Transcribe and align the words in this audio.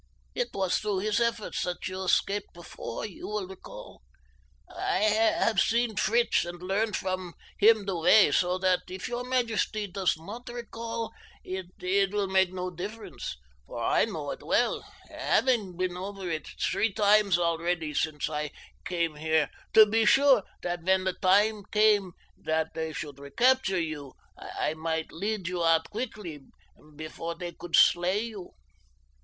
"It 0.33 0.49
was 0.55 0.79
through 0.79 0.97
his 0.97 1.19
efforts 1.19 1.61
that 1.61 1.87
you 1.87 2.01
escaped 2.01 2.55
before, 2.55 3.05
you 3.05 3.27
will 3.27 3.45
recall. 3.47 4.01
I 4.67 4.97
have 4.97 5.59
seen 5.59 5.95
Fritz 5.95 6.43
and 6.43 6.59
learned 6.59 6.95
from 6.95 7.35
him 7.59 7.85
the 7.85 7.95
way, 7.95 8.31
so 8.31 8.57
that 8.57 8.79
if 8.89 9.07
your 9.07 9.23
majesty 9.23 9.85
does 9.85 10.17
not 10.17 10.49
recall 10.49 11.11
it 11.43 11.67
it 11.79 12.13
will 12.15 12.25
make 12.25 12.51
no 12.51 12.71
difference, 12.71 13.37
for 13.67 13.77
I 13.83 14.05
know 14.05 14.31
it 14.31 14.41
well, 14.41 14.81
having 15.07 15.77
been 15.77 15.95
over 15.95 16.27
it 16.27 16.47
three 16.59 16.91
times 16.91 17.37
already 17.37 17.93
since 17.93 18.27
I 18.27 18.49
came 18.87 19.17
here, 19.17 19.51
to 19.75 19.85
be 19.85 20.05
sure 20.05 20.41
that 20.63 20.81
when 20.81 21.03
the 21.03 21.13
time 21.13 21.61
came 21.71 22.13
that 22.39 22.73
they 22.73 22.91
should 22.91 23.19
recapture 23.19 23.79
you 23.79 24.13
I 24.35 24.73
might 24.73 25.11
lead 25.11 25.47
you 25.47 25.63
out 25.63 25.91
quickly 25.91 26.39
before 26.95 27.35
they 27.35 27.51
could 27.51 27.75
slay 27.75 28.23
you." 28.23 28.55